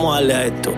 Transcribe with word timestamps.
Vamos 0.00 0.16
a 0.16 0.20
darle 0.20 0.34
a 0.34 0.46
esto. 0.46 0.72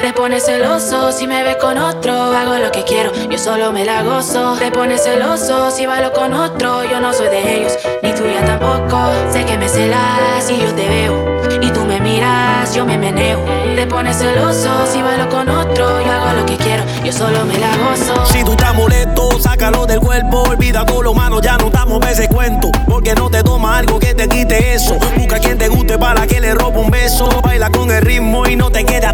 Te 0.00 0.12
pones 0.12 0.44
celoso 0.46 1.10
si 1.10 1.26
me 1.26 1.42
ves 1.42 1.56
con 1.56 1.76
otro, 1.76 2.12
hago 2.12 2.54
lo 2.54 2.70
que 2.70 2.84
quiero, 2.84 3.10
yo 3.28 3.36
solo 3.36 3.72
me 3.72 3.84
la 3.84 4.04
gozo. 4.04 4.54
Te 4.60 4.70
pones 4.70 5.02
celoso 5.02 5.72
si 5.72 5.86
bailo 5.86 6.12
con 6.12 6.32
otro, 6.32 6.84
yo 6.84 7.00
no 7.00 7.12
soy 7.12 7.26
de 7.30 7.56
ellos, 7.56 7.72
ni 8.00 8.12
tuya 8.12 8.44
tampoco. 8.46 9.10
Sé 9.32 9.44
que 9.44 9.58
me 9.58 9.68
celas 9.68 10.48
y 10.48 10.60
yo 10.60 10.72
te 10.72 10.88
veo, 10.88 11.59
me 11.90 12.00
miras, 12.00 12.72
yo 12.72 12.86
me 12.86 12.96
meneo. 12.96 13.40
Te 13.74 13.86
pones 13.86 14.16
celoso 14.16 14.86
si 14.86 15.02
bailo 15.02 15.28
con 15.28 15.48
otro, 15.48 16.00
yo 16.00 16.12
hago 16.12 16.38
lo 16.38 16.46
que 16.46 16.56
quiero, 16.56 16.84
yo 17.04 17.12
solo 17.12 17.44
me 17.44 17.58
la 17.58 17.76
gozo. 17.78 18.26
Si 18.26 18.44
tú 18.44 18.52
estás 18.52 18.74
molesto, 18.74 19.40
sácalo 19.40 19.86
del 19.86 19.98
cuerpo, 19.98 20.42
olvida 20.42 20.86
todo 20.86 21.02
lo 21.02 21.14
malo, 21.14 21.40
ya 21.40 21.56
no 21.56 21.66
estamos 21.66 22.06
ese 22.06 22.28
cuento. 22.28 22.70
Porque 22.86 23.14
no 23.14 23.28
te 23.28 23.42
toma 23.42 23.78
algo 23.78 23.98
que 23.98 24.14
te 24.14 24.28
quite 24.28 24.74
eso. 24.74 24.98
Busca 25.16 25.40
quien 25.40 25.58
te 25.58 25.68
guste 25.68 25.98
para 25.98 26.26
que 26.28 26.40
le 26.40 26.54
robe 26.54 26.78
un 26.78 26.90
beso. 26.90 27.28
Baila 27.42 27.70
con 27.70 27.90
el 27.90 28.02
ritmo 28.02 28.46
y 28.46 28.54
no 28.54 28.70
te 28.70 28.84
queda 28.84 29.12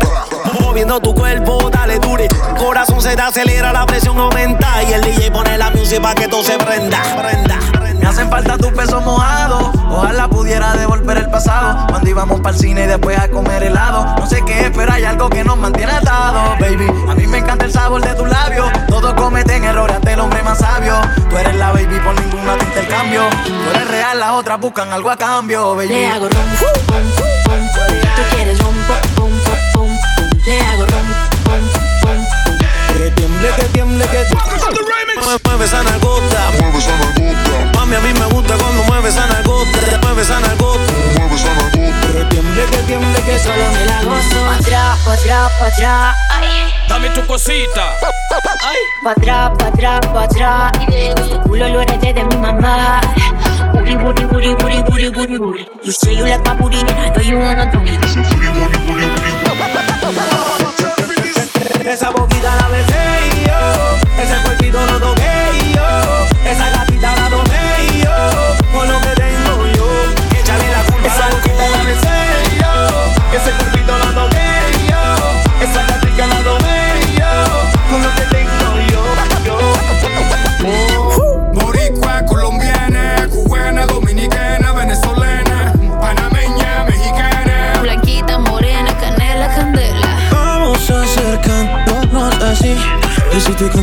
moviendo 0.61 1.01
tu 1.01 1.15
cuerpo, 1.15 1.71
dale 1.71 1.99
dure. 1.99 2.29
Corazón 2.59 3.01
se 3.01 3.17
te 3.17 3.23
acelera, 3.23 3.73
la 3.73 3.87
presión 3.87 4.19
aumenta. 4.19 4.83
Y 4.83 4.93
el 4.93 5.01
DJ 5.01 5.31
pone 5.31 5.57
la 5.57 5.71
música 5.71 6.03
para 6.03 6.15
que 6.15 6.29
todo 6.29 6.43
se 6.43 6.59
prenda, 6.59 7.01
prenda. 7.23 7.59
Me 7.99 8.07
hacen 8.07 8.29
falta 8.29 8.59
tus 8.59 8.73
besos 8.73 9.03
mojados. 9.03 9.71
Ojalá 9.91 10.29
pudiera 10.29 10.75
devolver 10.75 10.96
el 11.19 11.31
pasado. 11.31 11.87
Cuando 11.89 12.09
íbamos 12.09 12.41
para 12.41 12.55
el 12.55 12.61
cine 12.61 12.85
y 12.85 12.87
después 12.87 13.19
a 13.19 13.29
comer 13.29 13.63
helado. 13.63 14.05
No 14.19 14.27
sé 14.27 14.43
qué 14.45 14.67
es, 14.67 14.71
pero 14.75 14.93
hay 14.93 15.05
algo 15.05 15.29
que 15.29 15.45
nos 15.45 15.57
mantiene 15.57 15.93
atados, 15.93 16.59
baby. 16.59 16.87
A 17.09 17.15
mí 17.15 17.27
me 17.27 17.39
encanta 17.39 17.65
el 17.65 17.73
sabor 17.73 18.03
de 18.03 18.15
tus 18.15 18.29
labios. 18.29 18.71
Todos 18.89 19.15
cometen 19.15 19.65
errores 19.65 19.97
hasta 19.97 20.13
el 20.13 20.21
hombre 20.21 20.43
más 20.43 20.59
sabio. 20.59 20.95
Tú 21.29 21.37
eres 21.37 21.55
la 21.57 21.73
baby, 21.73 21.99
por 22.05 22.21
ninguna 22.21 22.57
te 22.59 22.65
intercambio. 22.65 23.23
Tú 23.45 23.71
eres 23.71 23.89
real, 23.89 24.21
las 24.21 24.31
otras 24.31 24.61
buscan 24.61 24.93
algo 24.93 25.11
a 25.11 25.17
cambio, 25.17 25.75
baby. 25.75 25.89
Le 25.89 26.07
hago 26.07 26.29
rom, 26.29 26.47
pum, 26.59 26.87
pum, 26.87 27.57
Tú 28.17 28.23
quieres 28.35 28.59
rom, 28.61 28.75
pum, 29.17 29.31
pum, 29.31 29.31
pum, 29.75 29.99
Le 30.47 30.61
hago 30.61 30.87
rom, 30.87 31.16
solo 43.47 43.71
me 43.73 43.85
la 43.87 44.03
gozo. 44.03 44.41
Pa' 44.47 44.57
atrás, 44.57 44.99
pa' 45.05 45.13
atrás, 45.15 45.53
pa' 45.59 45.67
atrás. 45.67 46.17
Ay. 46.31 46.75
Dame 46.89 47.09
tu 47.11 47.27
cosita. 47.27 47.93
Ay. 48.65 48.77
Pa' 49.05 49.13
atrás, 49.13 49.51
pa' 49.59 49.67
atrás, 49.69 50.01
pa' 50.13 50.25
atrás. 50.25 50.73
Tu 51.31 51.41
culo 51.43 51.69
lo 51.69 51.81
heredé 51.81 52.13
de 52.13 52.25
mi 52.25 52.37
mamá. 52.37 53.01
Booty, 53.73 53.97
booty, 53.97 54.25
booty, 54.25 54.55
booty, 54.55 54.83
booty, 54.83 55.09
booty, 55.11 55.39
booty. 55.39 55.67
You 55.83 55.93
say 55.93 56.15
you 56.15 56.25
like 56.25 56.45
my 56.45 56.55
booty, 56.57 56.79
and 56.79 56.91
I 56.91 57.09
know 57.11 57.23
you 57.23 57.39
wanna 57.39 57.71
do 57.71 57.79
it. 57.85 58.36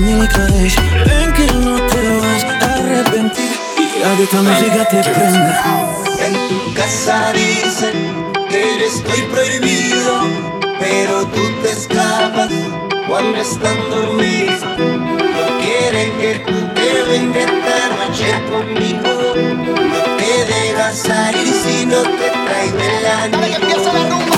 Delicadeza. 0.04 0.82
Ven 1.06 1.34
que 1.34 1.46
no 1.53 1.75
te 1.88 2.19
vas 2.19 2.44
a 2.44 2.75
arrepentir. 2.75 3.52
Y 3.78 4.03
a 4.03 4.18
que 4.18 4.24
esta 4.24 4.41
música 4.41 4.88
te 4.90 5.03
prenda. 5.03 5.96
En 6.19 6.34
tu 6.50 6.74
casa 6.74 7.31
dicen 7.34 8.31
que 8.50 8.86
estoy 8.86 9.22
prohibido, 9.34 10.22
pero 10.80 11.25
tú 11.28 11.41
te 11.62 11.72
escapas 11.72 12.50
cuando 13.08 13.38
están 13.40 13.78
dormidos. 13.90 14.62
No 14.78 15.46
quieren 15.62 16.12
que 16.20 16.44
tú 16.47 16.53
te 16.75 17.03
vengas 17.09 17.50
esta 17.52 17.78
noche 17.97 18.30
conmigo. 18.52 19.12
No 19.94 20.02
te 20.18 20.46
dejas 20.53 20.97
salir 20.97 21.47
si 21.47 21.85
no 21.85 22.02
te 22.02 22.30
traigo 22.46 22.80
el 22.80 23.06
ánimo. 23.06 23.44
Tu 24.28 24.33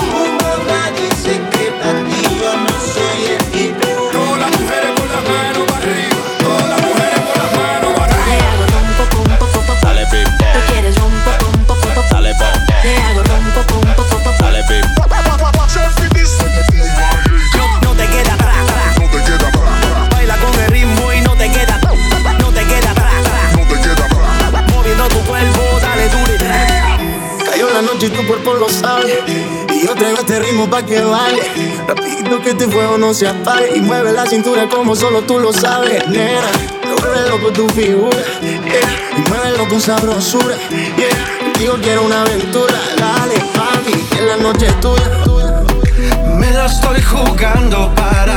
lo 28.54 28.68
sabe. 28.68 29.22
Y 29.72 29.86
yo 29.86 29.94
traigo 29.94 30.18
este 30.18 30.38
ritmo 30.40 30.68
pa' 30.68 30.84
que 30.84 31.00
baile. 31.00 31.42
Rapidito 31.86 32.40
que 32.42 32.50
este 32.50 32.66
fuego 32.68 32.98
no 32.98 33.12
se 33.14 33.28
apague. 33.28 33.76
Y 33.76 33.80
mueve 33.80 34.12
la 34.12 34.26
cintura 34.26 34.68
como 34.68 34.94
solo 34.96 35.22
tú 35.22 35.38
lo 35.38 35.52
sabes, 35.52 36.06
nena. 36.08 36.42
Muévelo 36.84 37.40
con 37.40 37.52
tu 37.52 37.68
figura, 37.68 38.16
yeah. 38.40 39.16
Y 39.16 39.28
muévelo 39.28 39.68
con 39.68 39.80
sabrosura, 39.80 40.56
yeah. 40.70 41.40
Contigo 41.40 41.78
quiero 41.82 42.02
una 42.04 42.22
aventura, 42.22 42.74
dale, 42.98 43.36
mami, 43.56 44.02
que 44.10 44.22
la 44.22 44.36
noche 44.36 44.66
es 44.66 44.80
tuya. 44.80 45.64
Me 46.38 46.50
la 46.50 46.66
estoy 46.66 47.00
jugando 47.02 47.92
para 47.94 48.35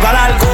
nunca 0.00 0.12
la 0.12 0.24
alcohol 0.24 0.49